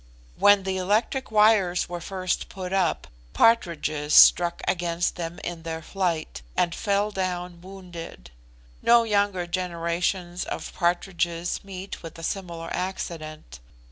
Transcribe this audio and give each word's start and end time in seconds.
When 0.35 0.63
the 0.63 0.77
electric 0.77 1.29
wires 1.29 1.87
were 1.87 2.01
first 2.01 2.49
put 2.49 2.73
up, 2.73 3.05
partridges 3.33 4.15
struck 4.15 4.63
against 4.67 5.15
them 5.15 5.39
in 5.43 5.61
their 5.61 5.83
flight, 5.83 6.41
and 6.57 6.73
fell 6.73 7.11
down 7.11 7.61
wounded. 7.61 8.31
No 8.81 9.03
younger 9.03 9.45
generations 9.45 10.43
of 10.43 10.73
partridges 10.73 11.63
meet 11.63 12.01
with 12.01 12.17
a 12.17 12.23
similar 12.23 12.71
accident. 12.73 13.59